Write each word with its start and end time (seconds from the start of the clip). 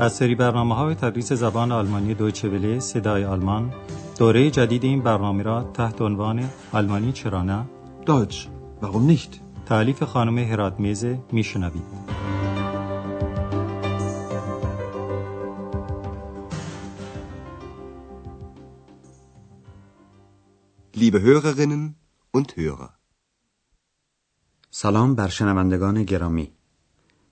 از 0.00 0.12
سری 0.12 0.34
برنامه 0.34 0.74
های 0.74 0.94
تدریس 0.94 1.32
زبان 1.32 1.72
آلمانی 1.72 2.14
دویچه 2.14 2.48
وله 2.48 2.80
صدای 2.80 3.24
آلمان 3.24 3.72
دوره 4.18 4.50
جدید 4.50 4.84
این 4.84 5.02
برنامه 5.02 5.42
را 5.42 5.62
تحت 5.62 6.02
عنوان 6.02 6.50
آلمانی 6.72 7.12
چرا 7.12 7.42
نه؟ 7.42 7.66
Deutsch, 8.06 8.48
warum 8.82 9.10
nicht? 9.10 9.40
تعلیف 9.66 10.02
خانم 10.02 10.38
هرات 10.38 10.80
میزه 10.80 11.18
میشنوید. 11.32 11.82
Liebe 20.94 21.20
Hörerinnen 21.20 21.94
und 22.36 22.52
Hörer, 22.56 22.90
سلام 24.70 25.14
بر 25.14 25.28
شنوندگان 25.28 26.02
گرامی. 26.04 26.57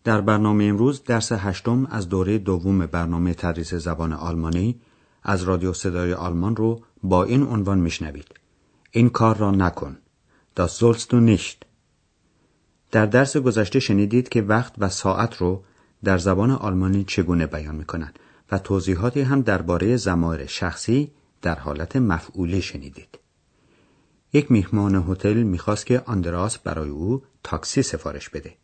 در 0.07 0.21
برنامه 0.21 0.65
امروز 0.65 1.05
درس 1.05 1.33
هشتم 1.33 1.87
از 1.91 2.09
دوره 2.09 2.39
دوم 2.39 2.87
برنامه 2.87 3.35
تدریس 3.35 3.75
زبان 3.75 4.13
آلمانی 4.13 4.81
از 5.23 5.43
رادیو 5.43 5.73
صدای 5.73 6.13
آلمان 6.13 6.57
رو 6.57 6.81
با 7.03 7.25
این 7.25 7.43
عنوان 7.43 7.79
میشنوید. 7.79 8.35
این 8.91 9.09
کار 9.09 9.37
را 9.37 9.51
نکن. 9.51 9.97
Das 10.57 10.69
sollst 10.79 11.11
du 11.11 11.21
nicht. 11.21 11.67
در 12.91 13.07
درس 13.07 13.37
گذشته 13.37 13.81
شنیدید 13.81 14.29
که 14.29 14.43
وقت 14.43 14.75
و 14.79 14.89
ساعت 14.89 15.37
رو 15.37 15.65
در 16.05 16.19
زبان 16.19 16.51
آلمانی 16.51 17.05
چگونه 17.05 17.47
بیان 17.47 17.75
می‌کنند 17.75 18.19
و 18.53 18.59
توضیحاتی 18.59 19.21
هم 19.21 19.41
درباره 19.41 19.97
ضمایر 19.97 20.47
شخصی 20.47 21.13
در 21.43 21.59
حالت 21.59 21.97
مفعولی 21.97 22.63
شنیدید. 22.63 23.19
یک 24.33 24.51
میهمان 24.51 25.05
هتل 25.09 25.43
می‌خواست 25.43 25.87
که 25.87 26.03
آندراس 26.07 26.59
برای 26.59 26.91
او 26.91 27.23
تاکسی 27.43 27.83
سفارش 27.83 28.29
بده. 28.29 28.55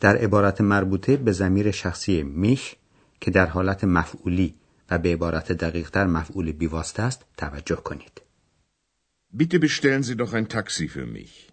در 0.00 0.16
عبارت 0.16 0.60
مربوطه 0.60 1.16
به 1.16 1.32
ضمیر 1.32 1.70
شخصی 1.70 2.22
میش 2.22 2.74
که 3.20 3.30
در 3.30 3.46
حالت 3.46 3.84
مفعولی 3.84 4.54
و 4.90 4.98
به 4.98 5.12
عبارت 5.12 5.52
دقیقتر 5.52 6.06
مفعول 6.06 6.52
بیواسطه 6.52 7.02
است 7.02 7.24
توجه 7.36 7.76
کنید. 7.76 8.20
Bitte 9.38 9.58
bestellen 9.58 10.02
Sie 10.02 10.16
doch 10.16 10.32
ein 10.34 10.48
Taxi 10.48 10.88
für 10.88 11.06
mich. 11.06 11.50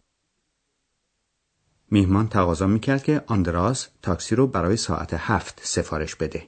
میهمان 1.91 2.27
تقاضا 2.27 2.67
می‌کرد 2.67 3.03
که 3.03 3.23
آندراس 3.27 3.87
تاکسی 4.01 4.35
رو 4.35 4.47
برای 4.47 4.77
ساعت 4.77 5.13
هفت 5.13 5.61
سفارش 5.63 6.15
بده. 6.15 6.43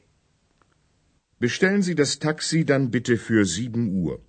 Bestellen 1.44 1.82
Sie 1.82 1.96
das 1.96 2.20
Taxi 2.20 2.66
dann 2.66 2.92
bitte 2.92 3.18
für 3.18 3.46
7 3.46 3.76
Uhr. 3.76 4.20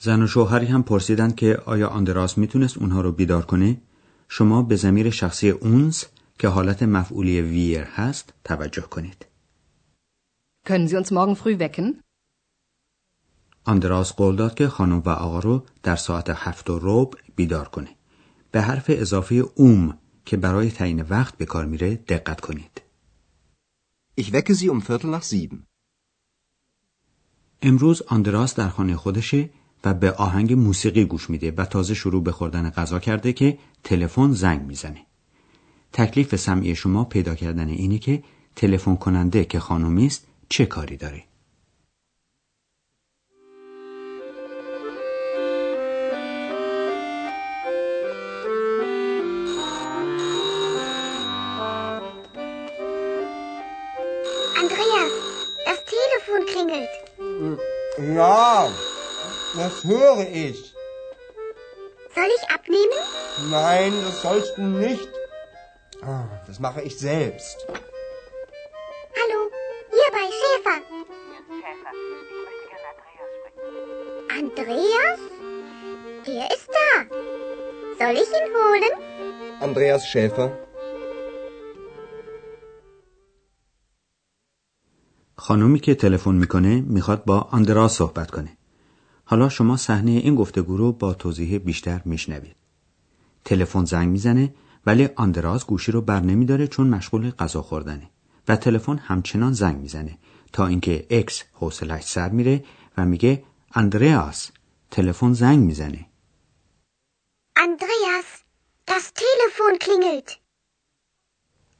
زن 0.00 0.22
و 0.22 0.26
شوهری 0.26 0.66
هم 0.66 0.82
پرسیدند 0.82 1.36
که 1.36 1.56
آیا 1.64 1.88
آندراس 1.88 2.38
می‌تونست 2.38 2.78
اونها 2.78 3.00
رو 3.00 3.12
بیدار 3.12 3.46
کنه؟ 3.46 3.80
شما 4.28 4.62
به 4.62 4.76
ضمیر 4.76 5.10
شخصی 5.10 5.50
اونز 5.50 6.04
که 6.38 6.48
حالت 6.48 6.82
مفعولی 6.82 7.40
ویر 7.40 7.82
هست 7.82 8.34
توجه 8.44 8.82
کنید. 8.82 9.26
Können 10.68 10.88
Sie 10.88 10.96
uns 10.96 11.10
morgen 11.10 11.34
früh 11.34 11.58
wecken? 11.58 12.02
آندراس 13.64 14.12
قول 14.12 14.36
داد 14.36 14.54
که 14.54 14.68
خانم 14.68 14.98
و 14.98 15.08
آقا 15.08 15.38
رو 15.38 15.66
در 15.82 15.96
ساعت 15.96 16.30
هفت 16.30 16.70
و 16.70 16.78
ربع 16.82 17.18
بیدار 17.36 17.68
کنه. 17.68 17.88
به 18.50 18.60
حرف 18.60 18.84
اضافه 18.88 19.34
اوم 19.34 19.98
که 20.24 20.36
برای 20.36 20.70
تعیین 20.70 21.02
وقت 21.02 21.36
به 21.36 21.46
کار 21.46 21.64
میره 21.66 21.94
دقت 21.94 22.40
کنید. 22.40 22.82
ich 24.20 24.32
wecke 24.32 24.54
Sie 24.54 24.68
um 24.70 24.80
Viertel 24.80 25.10
nach 25.10 25.22
sieben. 25.22 25.66
امروز 27.62 28.02
آندراس 28.02 28.54
در 28.54 28.68
خانه 28.68 28.96
خودشه 28.96 29.50
و 29.84 29.94
به 29.94 30.12
آهنگ 30.12 30.52
موسیقی 30.52 31.04
گوش 31.04 31.30
میده 31.30 31.50
و 31.50 31.64
تازه 31.64 31.94
شروع 31.94 32.22
به 32.22 32.32
خوردن 32.32 32.70
غذا 32.70 32.98
کرده 32.98 33.32
که 33.32 33.58
تلفن 33.84 34.32
زنگ 34.32 34.62
می‌زنه. 34.62 35.07
تکلیف 35.92 36.36
سمعی 36.36 36.74
شما 36.74 37.04
پیدا 37.04 37.34
کردن 37.34 37.68
اینه 37.68 37.98
که 37.98 38.22
تلفن 38.56 38.96
کننده 38.96 39.44
که 39.44 39.60
خانومی 39.60 40.06
است 40.06 40.26
چه 40.48 40.66
کاری 40.66 40.96
داره 40.96 41.24
Ja, 57.98 58.68
das 59.56 59.84
höre 59.84 60.28
ich. 60.46 60.74
Soll 62.14 62.30
ich 62.36 62.50
abnehmen? 62.56 62.98
Nein, 63.50 63.92
das 64.04 64.22
sollst 64.22 64.56
du 64.56 64.62
nicht. 64.62 65.08
Ah, 66.02 66.26
Das 66.46 66.60
mache 66.60 66.80
ich 66.82 66.96
selbst. 66.98 67.56
Hallo, 69.18 69.40
hier 69.96 70.10
bei 70.16 70.26
Schäfer. 70.38 70.78
Andreas? 74.38 75.20
Der 76.26 76.46
ist 76.54 76.68
da. 76.78 76.90
Soll 77.98 78.16
ich 78.22 78.30
ihn 78.38 78.48
holen? 78.58 78.92
Andreas 79.60 80.06
Schäfer, 80.06 80.50
خانومی 85.36 85.80
که 85.80 85.94
تلفن 85.94 86.34
می‌کنه 86.34 86.80
می‌خواد 86.80 87.24
با 87.24 87.40
آندراس 87.40 87.96
صحبت 87.96 88.30
کنه. 88.30 88.56
حالا 89.24 89.48
شما 89.48 89.76
صحنه 89.76 90.10
این 90.10 90.34
گفتگو 90.34 90.76
رو 90.76 90.92
با 90.92 91.14
توضیح 91.14 91.58
بیشتر 91.58 92.02
میشنوید. 92.04 92.56
تلفن 93.44 93.84
زنگ 93.84 94.08
می‌زنه 94.08 94.54
ولی 94.86 95.08
آندراس 95.16 95.64
گوشی 95.66 95.92
رو 95.92 96.00
بر 96.00 96.20
نمیداره 96.20 96.66
چون 96.66 96.86
مشغول 96.86 97.30
غذا 97.30 97.62
خوردنه 97.62 98.10
و 98.48 98.56
تلفن 98.56 98.96
همچنان 98.96 99.52
زنگ 99.52 99.76
می‌زنه 99.80 100.18
تا 100.52 100.66
اینکه 100.66 101.06
اکس 101.10 101.42
حوصلش 101.52 102.02
سر 102.02 102.28
میره 102.28 102.64
و 102.96 103.04
میگه 103.04 103.44
اندریاس 103.74 104.50
تلفن 104.90 105.32
زنگ 105.32 105.58
می‌زنه. 105.58 106.06
Andreas, 107.58 108.28
das 108.90 109.04
Telefon 109.22 109.78
klingelt. 109.84 110.32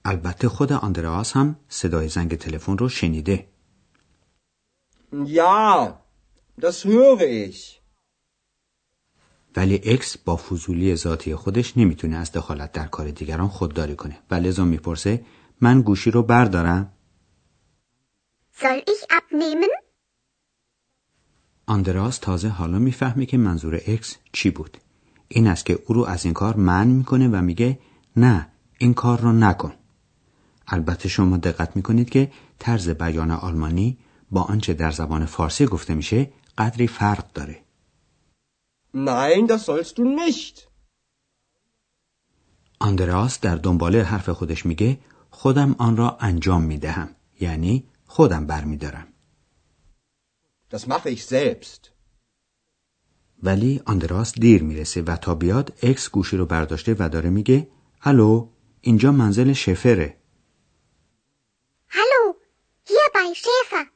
البته 0.04 0.48
خود 0.48 0.72
آندراس 0.72 1.32
هم 1.32 1.56
صدای 1.68 2.08
زنگ 2.08 2.34
تلفن 2.34 2.78
رو 2.78 2.88
شنیده. 2.88 3.48
Ja, 5.12 5.92
das 6.60 6.84
höre 6.84 7.22
ich. 7.22 7.77
ولی 9.56 9.80
اکس 9.84 10.18
با 10.18 10.36
فضولی 10.36 10.96
ذاتی 10.96 11.34
خودش 11.34 11.76
نمی‌تونه 11.76 12.16
از 12.16 12.32
دخالت 12.32 12.72
در 12.72 12.86
کار 12.86 13.10
دیگران 13.10 13.48
خودداری 13.48 13.96
کنه. 13.96 14.18
و 14.30 14.34
لذا 14.34 14.64
می‌پرسه 14.64 15.24
من 15.60 15.82
گوشی 15.82 16.10
رو 16.10 16.22
بردارم؟ 16.22 16.92
Soll 18.60 18.80
ich 18.80 19.04
abnehmen? 19.18 19.82
آندراس 21.66 22.18
تازه 22.18 22.48
حالا 22.48 22.78
می‌فهمه 22.78 23.26
که 23.26 23.36
منظور 23.36 23.80
اکس 23.86 24.16
چی 24.32 24.50
بود. 24.50 24.78
این 25.28 25.46
است 25.46 25.66
که 25.66 25.78
او 25.86 25.94
رو 25.94 26.04
از 26.04 26.24
این 26.24 26.34
کار 26.34 26.56
منع 26.56 26.92
می‌کنه 26.92 27.28
و 27.28 27.42
میگه 27.42 27.78
نه 28.16 28.48
این 28.78 28.94
کار 28.94 29.20
رو 29.20 29.32
نکن. 29.32 29.72
البته 30.68 31.08
شما 31.08 31.36
دقت 31.36 31.76
می‌کنید 31.76 32.10
که 32.10 32.32
طرز 32.58 32.88
بیان 32.88 33.30
آلمانی 33.30 33.98
با 34.30 34.42
آنچه 34.42 34.74
در 34.74 34.90
زبان 34.90 35.26
فارسی 35.26 35.66
گفته 35.66 35.94
میشه 35.94 36.30
قدری 36.58 36.86
فرق 36.86 37.32
داره. 37.32 37.67
Nein, 39.04 39.46
das 39.46 39.64
sollst 39.66 39.98
du 39.98 40.04
nicht. 40.04 40.68
آندراس 42.80 43.40
در 43.40 43.56
دنباله 43.56 44.02
حرف 44.02 44.28
خودش 44.28 44.66
میگه 44.66 44.98
خودم 45.30 45.76
آن 45.78 45.96
را 45.96 46.16
انجام 46.20 46.62
می‌دهم 46.62 47.14
یعنی 47.40 47.84
خودم 48.06 48.46
برمیدارم 48.46 49.08
Das 50.70 50.86
mache 50.86 51.08
ich 51.08 51.24
selbst. 51.24 51.90
ولی 53.42 53.80
آندراس 53.86 54.32
دیر 54.38 54.62
می‌رسه 54.62 55.02
و 55.02 55.16
تا 55.16 55.34
بیاد 55.34 55.78
اکس 55.82 56.10
گوشی 56.10 56.36
رو 56.36 56.46
برداشته 56.46 56.96
و 56.98 57.08
داره 57.08 57.30
میگه 57.30 57.68
الو 58.02 58.48
اینجا 58.80 59.12
منزل 59.12 59.52
شفره 59.52 60.16
Hallo, 61.88 62.34
hier 62.84 63.08
bei 63.14 63.34
Schäfer. 63.34 63.86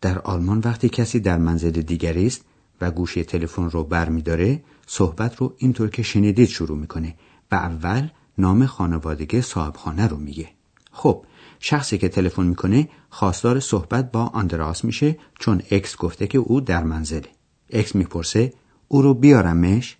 در 0.00 0.18
آلمان 0.18 0.58
وقتی 0.64 0.88
کسی 0.88 1.20
در 1.20 1.38
منزل 1.38 1.70
دیگری 1.70 2.26
است 2.26 2.44
و 2.80 2.90
گوشی 2.90 3.24
تلفن 3.24 3.70
رو 3.70 3.84
برمیداره 3.84 4.62
صحبت 4.86 5.36
رو 5.36 5.54
اینطور 5.58 5.90
که 5.90 6.02
شنیدید 6.02 6.48
شروع 6.48 6.78
می‌کنه. 6.78 7.14
و 7.52 7.54
اول 7.54 8.08
نام 8.38 8.66
خانوادگی 8.66 9.40
صاحب 9.42 9.76
خانه 9.76 10.06
رو 10.06 10.16
میگه. 10.16 10.48
خب 10.92 11.24
شخصی 11.60 11.98
که 11.98 12.08
تلفن 12.08 12.46
می‌کنه 12.46 12.88
خواستار 13.10 13.60
صحبت 13.60 14.12
با 14.12 14.24
آندراس 14.26 14.84
میشه 14.84 15.18
چون 15.38 15.62
اکس 15.70 15.96
گفته 15.96 16.26
که 16.26 16.38
او 16.38 16.60
در 16.60 16.84
منزله 16.84 17.28
اکس 17.70 17.94
می‌پرسه 17.94 18.52
او 18.88 19.02
رو 19.02 19.14
بیارمش؟ 19.14 19.96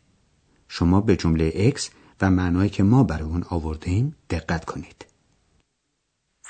شما 0.69 1.01
به 1.01 1.17
جمله 1.17 1.53
اکس 1.55 1.91
و 2.21 2.31
معنایی 2.31 2.71
که 2.71 2.83
ما 2.83 3.05
برای 3.05 3.29
اون 3.29 3.45
آوردیم 3.51 4.17
دقت 4.31 4.65
کنید. 4.65 5.07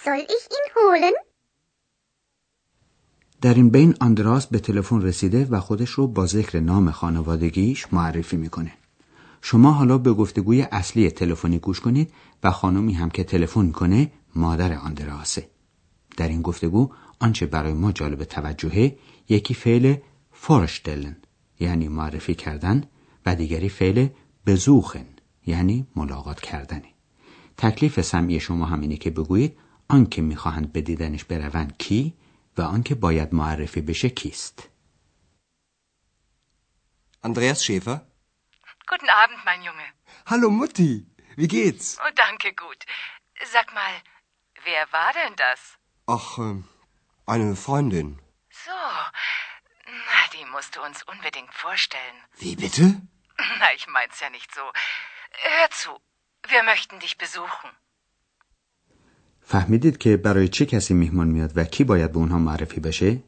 Soll 0.04 0.22
ich 0.36 0.46
ihn 0.56 0.66
holen? 0.74 1.25
در 3.40 3.54
این 3.54 3.70
بین 3.70 3.94
آندراس 4.00 4.46
به 4.46 4.58
تلفن 4.58 5.02
رسیده 5.02 5.46
و 5.50 5.60
خودش 5.60 5.90
رو 5.90 6.06
با 6.06 6.26
ذکر 6.26 6.60
نام 6.60 6.90
خانوادگیش 6.90 7.86
معرفی 7.92 8.36
می‌کنه. 8.36 8.72
شما 9.42 9.72
حالا 9.72 9.98
به 9.98 10.12
گفتگوی 10.12 10.62
اصلی 10.62 11.10
تلفنی 11.10 11.58
گوش 11.58 11.80
کنید 11.80 12.12
و 12.44 12.50
خانمی 12.50 12.92
هم 12.92 13.10
که 13.10 13.24
تلفن 13.24 13.70
کنه 13.70 14.12
مادر 14.36 14.72
آندراسه. 14.72 15.48
در 16.16 16.28
این 16.28 16.42
گفتگو 16.42 16.90
آنچه 17.20 17.46
برای 17.46 17.72
ما 17.72 17.92
جالب 17.92 18.24
توجهه 18.24 18.96
یکی 19.28 19.54
فعل 19.54 19.94
فورشتلن 20.32 21.16
یعنی 21.60 21.88
معرفی 21.88 22.34
کردن 22.34 22.84
و 23.26 23.34
دیگری 23.34 23.68
فعل 23.68 24.08
بزوخن 24.46 25.06
یعنی 25.46 25.86
ملاقات 25.96 26.40
کردنه. 26.40 26.88
تکلیف 27.56 28.00
سمعی 28.00 28.40
شما 28.40 28.66
همینه 28.66 28.96
که 28.96 29.10
بگویید 29.10 29.56
آنکه 29.88 30.22
می‌خواهند 30.22 30.72
به 30.72 30.80
دیدنش 30.80 31.24
بروند 31.24 31.74
کی؟ 31.78 32.14
و 32.57 32.61
آنکه 32.61 32.95
باید 32.95 33.33
معرفی 33.33 33.81
بشه 33.81 34.09
کیست 34.09 34.67
Andreas 37.23 37.63
Schäfer? 37.63 37.97
Guten 38.91 39.09
Abend, 39.09 39.39
mein 39.45 39.61
Junge. 39.61 39.87
Hallo 40.25 40.49
Mutti, 40.49 41.05
wie 41.39 41.47
geht's? 41.47 41.97
Oh, 42.03 42.13
danke, 42.15 42.53
gut. 42.53 42.81
Sag 43.53 43.67
mal, 43.73 43.93
wer 44.63 44.91
war 44.91 45.11
denn 45.13 45.35
das? 45.35 45.59
Ach, 46.07 46.37
ähm, 46.39 46.67
eine 47.27 47.55
Freundin. 47.55 48.19
So, 48.65 48.81
na, 49.85 50.21
die 50.33 50.45
musst 50.45 50.75
du 50.75 50.81
uns 50.81 51.03
unbedingt 51.03 51.53
vorstellen. 51.53 52.17
Wie 52.37 52.55
bitte? 52.55 53.01
Na, 53.59 53.73
ich 53.75 53.87
mein's 53.87 54.19
ja 54.19 54.29
nicht 54.29 54.53
so. 54.53 54.61
Hör 55.49 55.69
zu, 55.71 55.91
wir 56.47 56.63
möchten 56.63 56.99
dich 56.99 57.17
besuchen. 57.17 57.69
فهمیدید 59.48 59.98
که 59.98 60.16
برای 60.16 60.48
چه 60.48 60.66
کسی 60.66 60.94
میهمان 60.94 61.28
میاد 61.28 61.52
و 61.56 61.64
کی 61.64 61.84
باید 61.84 62.12
به 62.12 62.18
اونها 62.18 62.38
معرفی 62.38 62.80
بشه؟ 62.80 63.22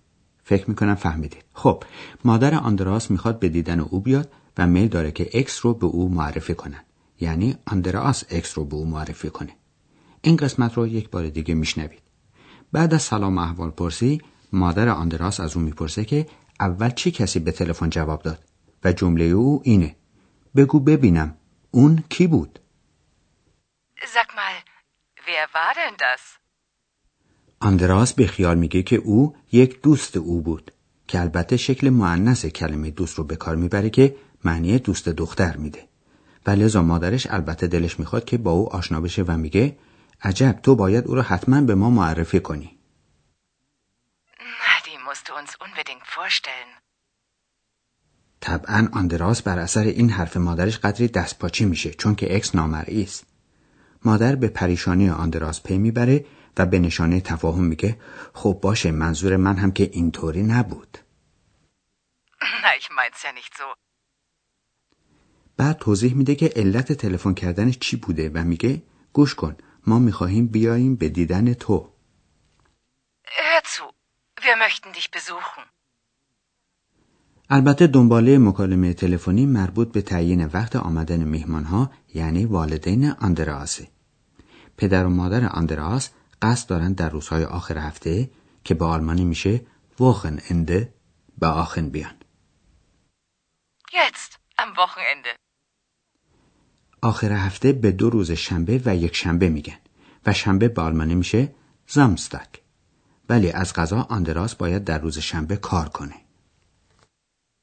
فکر 0.44 0.70
می‌کنم 0.70 0.94
فهمیدید. 0.94 1.44
خب، 1.52 1.84
مادر 2.24 2.54
آندراس 2.54 3.10
می‌خواد 3.10 3.38
به 3.38 3.48
دیدن 3.48 3.80
او 3.80 4.00
بیاد 4.00 4.32
و 4.58 4.66
میل 4.66 4.88
داره 4.88 5.12
که 5.12 5.30
اکس 5.34 5.66
رو 5.66 5.74
به 5.74 5.86
او 5.86 6.08
معرفی 6.08 6.54
کنن. 6.54 6.84
یعنی 7.20 7.56
آندراس 7.66 8.24
اکس 8.30 8.58
رو 8.58 8.64
به 8.64 8.76
او 8.76 8.84
معرفی 8.84 9.30
کنه. 9.30 9.56
این 10.20 10.36
قسمت 10.36 10.74
رو 10.74 10.86
یک 10.86 11.10
بار 11.10 11.28
دیگه 11.28 11.54
میشنوید. 11.54 12.02
بعد 12.72 12.94
از 12.94 13.02
سلام 13.02 13.38
احوال 13.38 13.70
پرسی، 13.70 14.20
مادر 14.52 14.88
آندراس 14.88 15.40
از 15.40 15.56
او 15.56 15.62
می‌پرسه 15.62 16.04
که 16.04 16.26
اول 16.60 16.90
چه 16.90 17.10
کسی 17.10 17.38
به 17.38 17.52
تلفن 17.52 17.90
جواب 17.90 18.22
داد 18.22 18.44
و 18.84 18.92
جمله 18.92 19.24
او 19.24 19.60
اینه. 19.64 19.96
بگو 20.56 20.80
ببینم 20.80 21.34
اون 21.70 22.04
کی 22.08 22.26
بود؟ 22.26 22.58
Mal, 24.38 24.47
wer 25.28 25.46
war 25.58 25.72
denn 25.80 25.96
das? 26.06 26.22
آندراس 27.60 28.12
به 28.12 28.26
خیال 28.26 28.58
میگه 28.58 28.82
که 28.82 28.96
او 28.96 29.36
یک 29.52 29.82
دوست 29.82 30.16
او 30.16 30.40
بود 30.42 30.72
که 31.08 31.20
البته 31.20 31.56
شکل 31.56 31.90
معنس 31.90 32.46
کلمه 32.46 32.90
دوست 32.90 33.14
رو 33.14 33.24
به 33.24 33.36
کار 33.36 33.56
می‌بره 33.56 33.90
که 33.90 34.16
معنی 34.44 34.78
دوست 34.78 35.08
دختر 35.08 35.56
میده 35.56 35.88
و 36.46 36.50
لذا 36.50 36.82
مادرش 36.82 37.26
البته 37.30 37.66
دلش 37.66 37.98
می‌خواد 37.98 38.24
که 38.24 38.38
با 38.38 38.50
او 38.50 38.72
آشنا 38.72 39.00
بشه 39.00 39.22
و 39.22 39.36
میگه 39.36 39.78
عجب 40.22 40.58
تو 40.62 40.74
باید 40.74 41.06
او 41.06 41.14
رو 41.14 41.22
حتما 41.22 41.60
به 41.60 41.74
ما 41.74 41.90
معرفی 41.90 42.40
کنی. 42.40 42.78
طبعا 48.40 48.88
آندراس 48.92 49.42
بر 49.42 49.58
اثر 49.58 49.82
این 49.82 50.10
حرف 50.10 50.36
مادرش 50.36 50.78
قدری 50.78 51.08
دستپاچی 51.08 51.64
میشه 51.64 51.90
چون 51.90 52.14
که 52.14 52.36
اکس 52.36 52.54
نامرئی 52.54 53.02
است 53.02 53.26
مادر 54.04 54.36
به 54.36 54.48
پریشانی 54.48 55.10
آندراس 55.10 55.62
پی 55.62 55.78
می‌بره 55.78 56.24
و 56.56 56.66
به 56.66 56.78
نشانه 56.78 57.20
تفاهم 57.20 57.64
میگه 57.64 57.98
خب 58.34 58.58
باشه 58.62 58.90
منظور 58.90 59.36
من 59.36 59.56
هم 59.56 59.72
که 59.72 59.90
اینطوری 59.92 60.42
نبود. 60.42 60.98
بعد 65.56 65.78
توضیح 65.78 66.14
میده 66.14 66.34
که 66.34 66.52
علت 66.56 66.92
تلفن 66.92 67.34
کردنش 67.34 67.78
چی 67.78 67.96
بوده 67.96 68.30
و 68.34 68.44
میگه 68.44 68.82
گوش 69.12 69.34
کن 69.34 69.56
ما 69.86 69.98
می‌خواهیم 69.98 70.46
بیاییم 70.46 70.96
به 70.96 71.08
دیدن 71.08 71.54
تو 71.54 71.92
Hör 73.38 73.62
zu, 73.74 73.84
wir 74.40 74.56
möchten 74.56 74.92
dich 74.92 75.10
besuchen. 75.10 75.62
البته 77.50 77.86
دنباله 77.86 78.38
مکالمه 78.38 78.92
تلفنی 78.92 79.46
مربوط 79.46 79.92
به 79.92 80.02
تعیین 80.02 80.44
وقت 80.46 80.76
آمدن 80.76 81.24
میهمانها 81.24 81.90
یعنی 82.14 82.44
والدین 82.44 83.10
آندراسه 83.10 83.88
پدر 84.76 85.06
و 85.06 85.10
مادر 85.10 85.44
آندراس 85.44 86.10
قصد 86.42 86.68
دارند 86.68 86.96
در 86.96 87.08
روزهای 87.08 87.44
آخر 87.44 87.78
هفته 87.78 88.30
که 88.64 88.74
به 88.74 88.84
آلمانی 88.84 89.24
میشه 89.24 89.60
وخن 90.00 90.38
انده 90.50 90.94
به 91.38 91.46
آخن 91.46 91.88
بیان. 91.88 92.14
Jetzt, 93.92 94.32
am 94.58 94.74
Wochenende. 94.76 95.38
آخر 97.02 97.32
هفته 97.32 97.72
به 97.72 97.92
دو 97.92 98.10
روز 98.10 98.30
شنبه 98.30 98.82
و 98.84 98.96
یک 98.96 99.16
شنبه 99.16 99.48
میگن 99.48 99.78
و 100.26 100.32
شنبه 100.32 100.68
به 100.68 100.82
آلمانی 100.82 101.14
میشه 101.14 101.54
زامستک 101.86 102.62
ولی 103.28 103.50
از 103.50 103.72
غذا 103.72 104.06
آندراس 104.10 104.54
باید 104.54 104.84
در 104.84 104.98
روز 104.98 105.18
شنبه 105.18 105.56
کار 105.56 105.88
کنه. 105.88 106.27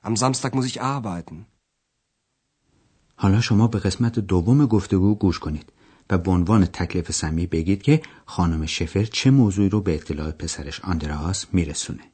Am 0.04 0.16
Samstag 0.16 0.54
muss 0.54 0.66
ich 0.66 0.80
arbeiten. 0.82 1.46
حالا 3.16 3.40
شما 3.40 3.66
به 3.66 3.78
قسمت 3.78 4.18
دوم 4.18 4.66
گفتگو 4.66 5.14
گوش 5.14 5.38
کنید 5.38 5.72
و 6.10 6.18
به 6.18 6.30
عنوان 6.30 6.66
تکلیف 6.66 7.10
سمی 7.12 7.46
بگید 7.46 7.82
که 7.82 8.02
خانم 8.26 8.66
شفر 8.66 9.04
چه 9.04 9.30
موضوعی 9.30 9.68
رو 9.68 9.80
به 9.80 9.94
اطلاع 9.94 10.30
پسرش 10.30 10.80
آندراس 10.80 11.46
میرسونه 11.54 12.10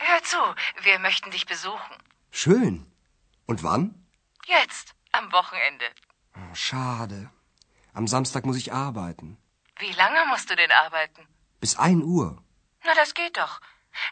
Hör 0.00 0.20
zu, 0.32 0.40
wir 0.88 0.98
möchten 0.98 1.30
dich 1.30 1.46
besuchen. 1.54 1.94
Schön. 2.30 2.74
Und 3.46 3.62
wann? 3.62 3.82
Jetzt, 4.56 4.86
am 5.12 5.26
Wochenende. 5.32 5.86
Oh, 6.38 6.54
schade. 6.54 7.30
Am 7.98 8.06
Samstag 8.14 8.42
muss 8.48 8.58
ich 8.62 8.72
arbeiten. 8.72 9.28
Wie 9.82 9.94
lange 10.02 10.20
musst 10.30 10.50
du 10.50 10.54
denn 10.56 10.72
arbeiten? 10.84 11.22
Bis 11.60 11.72
1 11.76 12.02
Uhr. 12.02 12.28
Na, 12.86 12.92
das 12.94 13.14
geht 13.14 13.36
doch. 13.42 13.54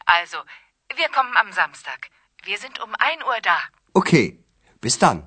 Also, 0.07 0.39
wir 0.96 1.10
kommen 1.10 1.36
am 1.44 1.52
Samstag. 1.52 2.00
Wir 2.44 2.58
sind 2.58 2.80
um 2.86 2.92
1 3.00 3.24
Uhr 3.30 3.40
da. 3.42 3.58
Okay. 3.94 4.40
Bis 4.82 4.98
dann. 5.00 5.24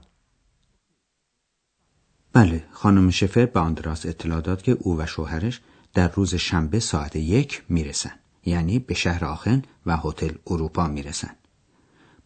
بله 2.32 2.64
خانم 2.72 3.10
شفر 3.10 3.46
به 3.46 3.60
آندراس 3.60 4.06
اطلاع 4.06 4.40
داد 4.40 4.62
که 4.62 4.72
او 4.80 4.98
و 4.98 5.06
شوهرش 5.06 5.60
در 5.94 6.08
روز 6.08 6.34
شنبه 6.34 6.80
ساعت 6.80 7.16
یک 7.16 7.62
می‌رسن 7.68 8.14
یعنی 8.44 8.78
به 8.78 8.94
شهر 8.94 9.24
آخن 9.24 9.62
و 9.86 9.96
هتل 9.96 10.34
اروپا 10.46 10.86
می‌رسن 10.86 11.36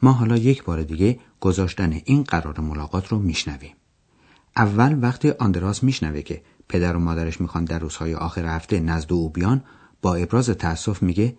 ما 0.03 0.13
حالا 0.13 0.37
یک 0.37 0.65
بار 0.65 0.83
دیگه 0.83 1.21
گذاشتن 1.41 1.93
این 2.05 2.23
قرار 2.23 2.61
ملاقات 2.61 3.08
رو 3.08 3.19
میشنویم 3.19 3.77
اول 4.56 4.99
وقتی 5.03 5.31
آندراس 5.31 5.82
میشنوه 5.82 6.23
که 6.23 6.43
پدر 6.69 6.97
و 6.97 7.01
مادرش 7.01 7.41
می‌خوان 7.41 7.65
در 7.65 7.79
روزهای 7.79 8.15
آخر 8.15 8.47
هفته 8.47 8.81
نزد 8.81 9.13
او 9.13 9.31
بیان 9.31 9.65
با 10.03 10.15
ابراز 10.15 10.51
تأسف 10.51 11.03
میگه 11.03 11.37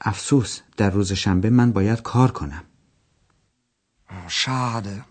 افسوس 0.00 0.60
در 0.76 0.90
روز 0.90 1.12
شنبه 1.12 1.50
من 1.50 1.72
باید 1.72 2.02
کار 2.02 2.30
کنم 2.30 2.64
Oh, 4.08 4.28
schade. 4.28 5.04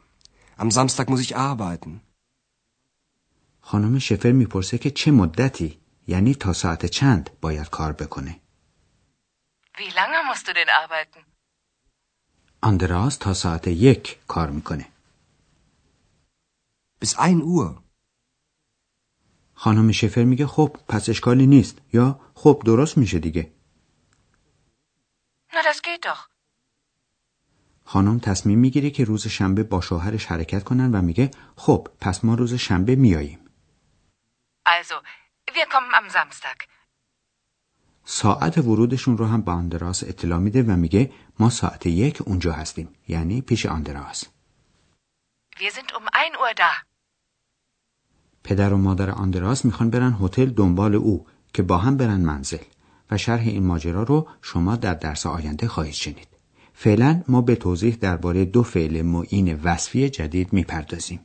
Am 0.57 0.71
Samstag 0.71 1.09
muss 1.09 1.21
ich 1.21 1.35
arbeiten. 1.35 2.01
خانم 3.61 3.99
شفر 3.99 4.31
می‌پرسه 4.31 4.77
که 4.77 4.91
چه 4.91 5.11
مدتی 5.11 5.79
یعنی 6.07 6.35
تا 6.35 6.53
ساعت 6.53 6.85
چند 6.85 7.29
باید 7.41 7.69
کار 7.69 7.91
بکنه 7.91 8.39
Wie 9.77 9.89
lange 9.91 10.33
musst 10.33 10.47
du 10.47 10.53
denn 10.53 10.69
arbeiten? 10.69 11.25
آندراس 12.61 13.17
تا 13.17 13.33
ساعت 13.33 13.67
یک 13.67 14.17
کار 14.27 14.49
می‌کنه 14.49 14.87
Bis 17.05 17.13
1 17.19 17.43
Uhr. 17.43 17.81
خانم 19.53 19.91
شفر 19.91 20.23
میگه 20.23 20.47
خب 20.47 20.77
پس 20.87 21.09
اشکالی 21.09 21.47
نیست 21.47 21.81
یا 21.93 22.19
خب 22.33 22.61
درست 22.65 22.97
میشه 22.97 23.19
دیگه 23.19 23.54
Na, 25.55 25.62
das 25.63 25.81
geht 25.81 26.03
doch. 26.05 26.29
خانم 27.85 28.19
تصمیم 28.19 28.59
می‌گیره 28.59 28.89
که 28.89 29.03
روز 29.03 29.27
شنبه 29.27 29.63
با 29.63 29.81
شوهرش 29.81 30.25
حرکت 30.25 30.63
کنن 30.63 30.91
و 30.91 31.01
میگه 31.01 31.31
خب 31.55 31.88
پس 32.01 32.25
ما 32.25 32.33
روز 32.35 32.53
شنبه 32.53 32.95
میاییم 32.95 33.39
Also, 34.67 34.95
wir 35.55 35.65
kommen 35.74 35.93
am 35.93 36.09
Samstag. 36.13 36.67
ساعت 38.05 38.57
ورودشون 38.57 39.17
رو 39.17 39.25
هم 39.25 39.41
با 39.41 39.53
آندراس 39.53 40.03
اطلاع 40.03 40.39
میده 40.39 40.63
و 40.63 40.71
میگه 40.71 41.13
ما 41.39 41.50
ساعت 41.50 41.85
یک 41.85 42.21
اونجا 42.21 42.53
هستیم 42.53 42.95
یعنی 43.07 43.41
پیش 43.41 43.65
آندراس 43.65 44.24
Wir 45.57 45.71
sind 45.71 45.91
um 45.91 46.05
1 46.13 46.33
Uhr 46.33 46.53
da. 46.57 46.85
پدر 48.43 48.74
و 48.74 48.77
مادر 48.77 49.12
آندراس 49.12 49.65
می‌خوان 49.65 49.89
برن 49.89 50.17
هتل 50.21 50.45
دنبال 50.45 50.95
او 50.95 51.27
که 51.53 51.63
با 51.63 51.77
هم 51.77 51.97
برن 51.97 52.21
منزل 52.21 52.63
و 53.12 53.17
شرح 53.17 53.41
این 53.41 53.63
ماجرا 53.63 54.03
رو 54.03 54.27
شما 54.41 54.75
در 54.75 54.93
درس 54.93 55.25
آینده 55.25 55.67
خواهید 55.67 55.93
شنید. 55.93 56.27
فعلا 56.74 57.24
ما 57.27 57.41
به 57.41 57.55
توضیح 57.55 57.97
درباره 58.01 58.45
دو 58.45 58.63
فعل 58.63 59.01
معین 59.01 59.59
وصفی 59.63 60.09
جدید 60.09 60.53
می‌پردازیم. 60.53 61.19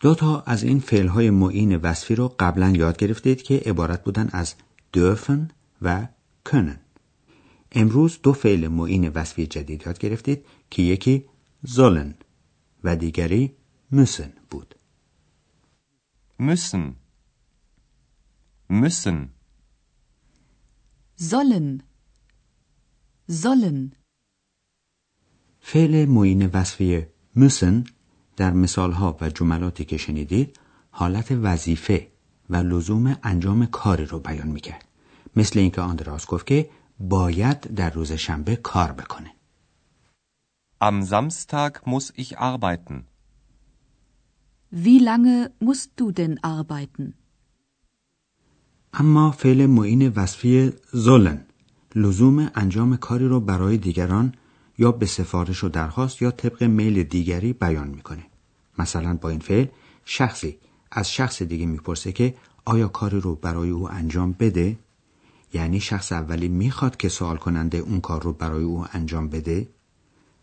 دو 0.00 0.14
تا 0.14 0.40
از 0.46 0.62
این 0.62 0.80
فعلهای 0.80 1.30
معین 1.30 1.76
وصفی 1.76 2.14
رو 2.14 2.34
قبلا 2.38 2.70
یاد 2.70 2.96
گرفتید 2.96 3.42
که 3.42 3.62
عبارت 3.66 4.04
بودن 4.04 4.28
از 4.32 4.54
dürfen 4.96 5.52
و 5.82 6.06
können. 6.44 6.87
امروز 7.72 8.18
دو 8.22 8.32
فعل 8.32 8.68
معین 8.68 9.08
وصفی 9.08 9.46
جدید 9.46 9.82
یاد 9.86 9.98
گرفتید 9.98 10.44
که 10.70 10.82
یکی 10.82 11.24
sollen 11.66 12.14
و 12.84 12.96
دیگری 12.96 13.56
müssen 13.92 14.30
بود. 14.50 14.74
müssen 16.38 16.96
müssen 18.70 19.18
sollen 21.30 21.82
sollen 23.42 23.92
فعل 25.60 26.06
معین 26.06 26.46
وصفی 26.46 27.06
müssen 27.36 27.84
در 28.36 28.52
مثالها 28.52 29.16
و 29.20 29.30
جملاتی 29.30 29.84
که 29.84 29.96
شنیدید 29.96 30.56
حالت 30.90 31.28
وظیفه 31.30 32.08
و 32.50 32.56
لزوم 32.56 33.16
انجام 33.22 33.66
کاری 33.66 34.04
رو 34.06 34.18
بیان 34.20 34.48
می‌کرد. 34.48 34.84
مثل 35.36 35.58
اینکه 35.58 35.80
آندراس 35.80 36.26
گفت 36.26 36.46
که 36.46 36.70
باید 37.00 37.60
در 37.60 37.90
روز 37.90 38.12
شنبه 38.12 38.56
کار 38.56 38.92
بکنه 38.92 39.30
Am 40.80 41.02
Samstag 41.02 41.72
muss 41.86 42.12
ich 42.14 42.38
arbeiten. 42.38 42.96
Wie 44.70 45.00
lange 45.00 45.50
musst 45.60 45.90
du 45.96 46.12
denn 46.12 46.38
arbeiten? 46.42 47.14
اما 48.92 49.30
فعل 49.30 49.66
معین 49.66 50.08
وصفی 50.08 50.72
زولن 50.92 51.44
لزوم 51.94 52.50
انجام 52.54 52.96
کاری 52.96 53.28
رو 53.28 53.40
برای 53.40 53.76
دیگران 53.76 54.34
یا 54.78 54.92
به 54.92 55.06
سفارش 55.06 55.64
و 55.64 55.68
درخواست 55.68 56.22
یا 56.22 56.30
طبق 56.30 56.62
میل 56.62 57.02
دیگری 57.02 57.52
بیان 57.52 57.88
می‌کنه 57.88 58.26
مثلا 58.78 59.14
با 59.14 59.28
این 59.28 59.40
فعل 59.40 59.66
شخصی 60.04 60.58
از 60.90 61.12
شخص 61.12 61.42
دیگه 61.42 61.66
می‌پرسه 61.66 62.12
که 62.12 62.34
آیا 62.64 62.88
کاری 62.88 63.20
رو 63.20 63.34
برای 63.34 63.70
او 63.70 63.90
انجام 63.90 64.32
بده 64.32 64.78
یعنی 65.52 65.80
شخص 65.80 66.12
اولی 66.12 66.48
می‌خواد 66.48 66.96
که 66.96 67.08
سوال 67.08 67.36
کننده 67.36 67.78
اون 67.78 68.00
کار 68.00 68.22
رو 68.22 68.32
برای 68.32 68.64
او 68.64 68.84
انجام 68.92 69.28
بده؟ 69.28 69.68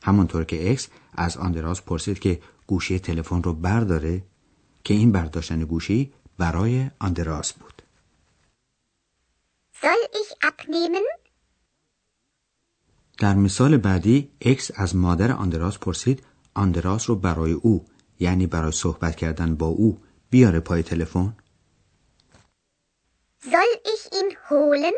همونطور 0.03 0.43
که 0.43 0.71
اکس 0.71 0.87
از 1.13 1.37
آندراز 1.37 1.85
پرسید 1.85 2.19
که 2.19 2.41
گوشی 2.67 2.99
تلفن 2.99 3.43
رو 3.43 3.53
برداره؟ 3.53 4.23
که 4.83 4.93
این 4.93 5.11
برداشتن 5.11 5.59
گوشی 5.59 6.13
برای 6.37 6.89
آندراز 6.99 7.53
بود? 7.53 7.81
در 13.19 13.35
مثال 13.35 13.77
بعدی 13.77 14.31
اکس 14.41 14.71
از 14.75 14.95
مادر 14.95 15.31
آندراس 15.31 15.77
پرسید 15.77 16.23
آندراس 16.53 17.09
رو 17.09 17.15
برای 17.15 17.51
او 17.51 17.85
یعنی 18.19 18.47
برای 18.47 18.71
صحبت 18.71 19.15
کردن 19.15 19.55
با 19.55 19.67
او 19.67 19.99
بیاره 20.29 20.59
پای 20.59 20.83
تلفن؟ 20.83 21.35
Soll 23.53 23.73
ich 23.93 24.03
ihn 24.19 24.29
holen? 24.49 24.93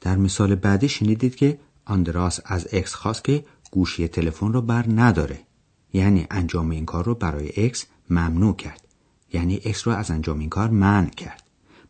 در 0.00 0.16
مثال 0.16 0.54
بعدی 0.54 0.88
شنیدید 0.88 1.36
که 1.36 1.58
آندراس 1.84 2.40
از 2.44 2.68
اکس 2.72 2.94
خواست 2.94 3.24
که 3.24 3.44
گوشی 3.70 4.08
تلفن 4.08 4.52
رو 4.52 4.62
بر 4.62 4.84
نداره 4.88 5.40
یعنی 5.92 6.26
انجام 6.30 6.70
این 6.70 6.86
کار 6.86 7.04
رو 7.04 7.14
برای 7.14 7.66
اکس 7.66 7.86
ممنوع 8.10 8.56
کرد 8.56 8.88
یعنی 9.32 9.60
اکس 9.64 9.86
رو 9.88 9.94
از 9.94 10.10
انجام 10.10 10.38
این 10.38 10.48
کار 10.48 10.70
منع 10.70 11.10
کرد 11.10 11.42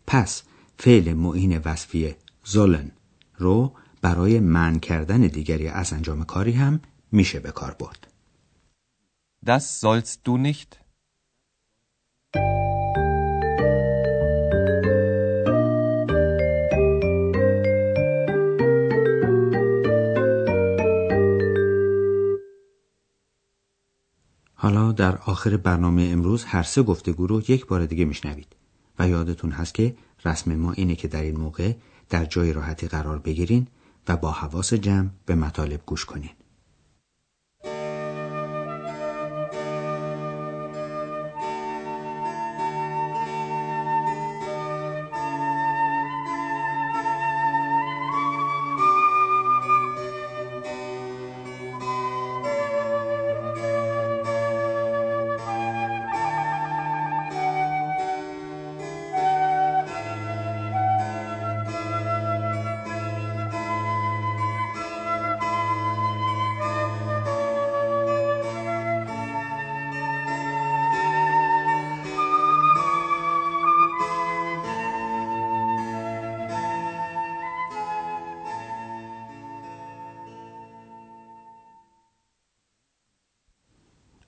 پس 0.07 0.43
فعل 0.79 1.13
معین 1.13 1.59
وصفی 1.59 2.15
زولن 2.45 2.91
رو 3.39 3.73
برای 4.03 4.41
منع 4.41 4.79
کردن 4.79 5.21
دیگری 5.21 5.69
از 5.69 5.93
انجام 5.93 6.25
کاری 6.25 6.53
هم 6.53 6.81
میشه 7.13 7.41
به 7.41 7.51
کار 7.51 7.77
برد 7.79 8.07
Das 9.47 9.81
sollst 9.81 10.21
du 10.25 10.39
nicht. 10.39 10.84
حالا 24.65 24.93
در 24.93 25.17
آخر 25.17 25.57
برنامه 25.57 26.09
امروز 26.13 26.45
هر 26.45 26.63
سه 26.63 26.83
گفتگو 26.83 27.27
رو 27.27 27.43
یک 27.49 27.67
بار 27.67 27.87
دیگه 27.87 28.05
میشنوید 28.05 28.57
و 28.99 29.09
یادتون 29.09 29.51
هست 29.51 29.75
که 29.75 29.95
رسم 30.25 30.55
ما 30.55 30.73
اینه 30.73 30.97
که 30.97 31.09
در 31.09 31.23
این 31.23 31.37
موقع 31.37 31.73
در 32.11 32.25
جای 32.25 32.53
راحتی 32.53 32.89
قرار 32.89 33.19
بگیرین 33.19 33.67
و 34.09 34.17
با 34.17 34.31
حواس 34.31 34.75
جمع 34.75 35.09
به 35.27 35.35
مطالب 35.35 35.81
گوش 35.87 36.05
کنین. 36.05 36.31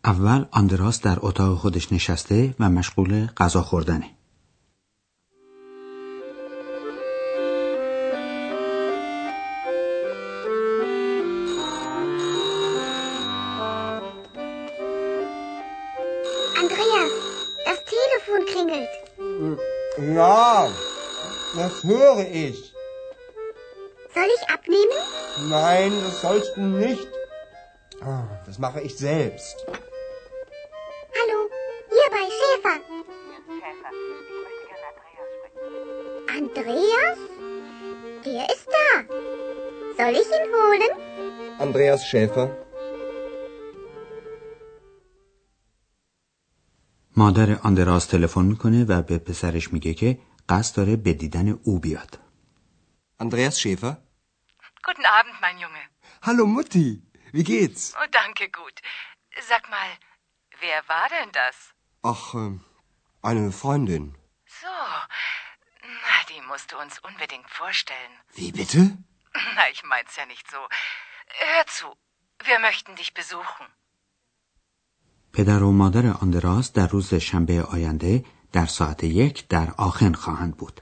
اول 0.07 0.45
آندراس 0.51 1.01
در 1.01 1.19
اتاق 1.21 1.59
خودش 1.59 1.93
نشسته 1.93 2.55
و 2.61 2.71
مشغول 2.71 3.27
غذا 3.37 3.63
خوردنه. 3.63 4.11
Andreas, 16.63 17.13
das 17.69 17.79
Telefon 17.95 18.41
klingelt. 18.53 18.93
Ja, 20.19 20.69
das 21.61 21.75
höre 21.85 22.27
ich. 22.47 22.59
Soll 24.15 24.31
ich 24.37 24.45
abnehmen? 24.55 25.01
Nein, 25.57 25.93
das 26.05 26.15
sollst 26.25 26.53
du 26.57 26.61
nicht. 26.85 27.09
Ah, 28.03 28.25
Das 28.47 28.59
mache 28.59 28.81
ich 28.81 28.97
selbst. 28.97 29.57
ihn 40.86 40.86
holen? 40.86 41.60
Andreas 41.60 42.06
Schäfer. 42.10 42.48
مادر 47.16 47.60
آندراس 47.64 48.06
تلفن 48.06 48.42
میکنه 48.46 48.86
و 48.86 49.02
به 49.02 49.18
پسرش 49.18 49.74
میگه 49.74 49.94
که 49.94 50.20
قصد 50.50 50.76
داره 50.76 50.96
به 50.96 51.14
دیدن 51.14 51.50
او 51.50 51.80
بیاد. 51.80 52.20
Andreas 53.22 53.56
Schäfer. 53.62 53.98
Guten 54.88 55.06
Abend, 55.20 55.36
mein 55.42 55.58
Junge. 55.64 55.84
Hallo 56.28 56.46
Mutti. 56.46 56.90
Wie 57.34 57.44
geht's? 57.44 57.94
Oh, 58.02 58.08
danke, 58.12 58.46
gut. 58.60 58.78
Sag 59.50 59.64
mal, 59.76 59.90
wer 60.64 60.80
war 60.94 61.08
denn 61.16 61.32
das? 61.42 61.56
Ach, 62.14 62.34
ähm, 62.34 62.62
eine 63.22 63.52
Freundin. 63.52 64.06
So, 64.62 64.76
na, 66.06 66.18
die 66.32 66.42
musst 66.50 66.68
du 66.72 66.76
uns 66.84 66.94
unbedingt 67.10 67.50
vorstellen. 67.62 68.14
Wie 68.40 68.52
bitte? 68.52 68.82
Na, 69.56 69.70
ich 69.70 69.84
mein's 69.84 70.16
ja 70.16 70.26
nicht 70.26 70.50
so. 70.52 70.58
Hör 71.28 71.66
zu, 71.68 71.88
wir 72.44 72.60
möchten 72.60 72.96
dich 72.96 73.14
besuchen. 73.14 73.66
پدر 75.34 75.64
و 75.64 75.72
مادر 75.72 76.08
آندراس 76.22 76.72
در 76.74 76.88
روز 76.88 77.14
شنبه 77.14 77.64
آینده 77.64 78.26
در 78.54 78.66
ساعت 78.66 79.04
یک 79.04 79.48
در 79.48 79.72
آخن 79.78 80.14
خواهند 80.14 80.58
بود. 80.58 80.82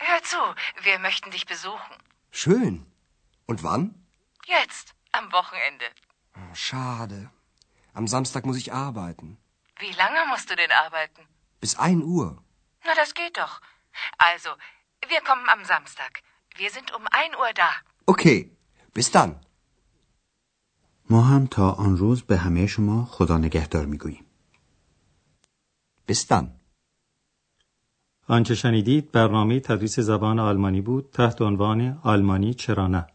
Hör 0.00 0.20
zu, 0.20 0.42
wir 0.82 0.98
möchten 0.98 1.30
dich 1.30 1.46
besuchen. 1.46 1.96
Schön. 2.30 2.86
Und 3.46 3.62
wann? 3.62 3.82
Jetzt, 4.46 4.94
am 5.12 5.32
Wochenende. 5.32 5.86
Oh, 6.36 6.54
Schade. 6.54 7.30
Am 7.94 8.06
Samstag 8.06 8.46
muss 8.46 8.56
ich 8.56 8.72
arbeiten. 8.72 9.38
Wie 9.78 9.92
lange 10.02 10.26
musst 10.30 10.48
du 10.50 10.56
denn 10.56 10.72
arbeiten? 10.72 11.22
Bis 11.60 11.76
1 11.76 12.02
Uhr. 12.04 12.42
Na, 12.84 12.94
das 12.94 13.14
geht 13.14 13.36
doch. 13.36 13.60
Also, 14.18 14.50
wir 15.13 15.21
kommen 15.29 15.47
am 15.55 15.63
Samstag. 15.73 16.11
Wir 16.61 16.69
sind 16.69 16.87
um 16.97 17.03
1 17.11 17.37
Uhr 17.41 17.51
da. 17.61 17.69
Okay. 18.05 18.51
Bis 18.93 19.11
dann. 19.11 19.35
ما 21.09 21.21
هم 21.21 21.47
تا 21.47 21.71
آن 21.71 21.97
روز 21.97 22.21
به 22.21 22.37
همه 22.37 22.67
شما 22.67 23.05
خدا 23.05 23.37
نگهدار 23.37 23.85
می‌گوییم. 23.85 24.25
Bis 26.11 26.27
dann. 26.27 26.45
آنچه 28.29 28.55
شنیدید 28.55 29.11
برنامه 29.11 29.59
تدریس 29.59 29.99
زبان 29.99 30.39
آلمانی 30.39 30.81
بود 30.81 31.09
تحت 31.13 31.41
عنوان 31.41 31.99
آلمانی 32.03 32.53
چرا 32.53 32.87
نه 32.87 33.07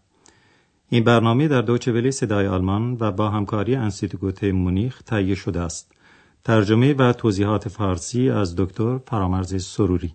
این 0.89 1.05
برنامه 1.05 1.49
در 1.49 1.63
دوچه 1.63 1.93
ولی 1.93 2.11
صدای 2.11 2.47
آلمان 2.47 2.97
و 3.01 3.13
با 3.13 3.31
همکاری 3.31 3.75
انستیتوت 3.75 4.45
مونیخ 4.45 5.03
تهیه 5.03 5.35
شده 5.35 5.61
است 5.61 5.93
ترجمه 6.45 6.95
و 6.95 7.13
توضیحات 7.13 7.69
فارسی 7.69 8.31
از 8.31 8.57
دکتر 8.57 8.99
فرامرز 8.99 9.65
سروری 9.65 10.15